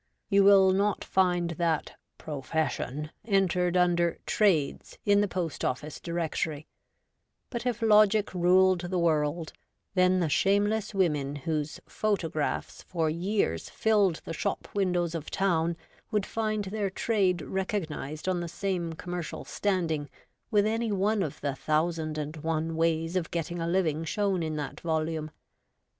You 0.29 0.43
will 0.43 0.71
not 0.71 1.03
find 1.03 1.51
that 1.51 1.93
'pro 2.17 2.41
fession' 2.41 3.11
entered 3.23 3.77
under 3.77 4.17
'Trades' 4.25 4.97
in 5.05 5.21
the 5.21 5.27
Post 5.27 5.61
0 5.61 5.73
ffice 5.75 6.01
Directory; 6.01 6.65
but 7.51 7.67
if 7.67 7.83
logic 7.83 8.33
ruled 8.33 8.81
the 8.89 8.97
world, 8.97 9.53
then 9.93 10.19
the 10.19 10.27
shameless 10.27 10.95
women 10.95 11.35
whose 11.35 11.79
photographs 11.87 12.81
for 12.81 13.11
years 13.11 13.69
filled 13.69 14.21
the 14.25 14.33
shop 14.33 14.67
windows 14.73 15.13
of 15.13 15.29
town 15.29 15.77
would 16.09 16.25
find 16.25 16.63
their 16.65 16.89
trade 16.89 17.43
recognised 17.43 18.27
on 18.27 18.39
the 18.39 18.47
same 18.47 18.93
commercial 18.93 19.45
standing 19.45 20.09
with 20.49 20.65
any 20.65 20.91
one 20.91 21.21
of 21.21 21.39
the 21.41 21.53
thousand 21.53 22.17
and 22.17 22.37
one 22.37 22.75
ways 22.75 23.15
of 23.15 23.29
getting 23.29 23.59
a 23.61 23.67
living 23.67 24.03
shown 24.03 24.41
in 24.41 24.55
that 24.55 24.79
volume. 24.79 25.29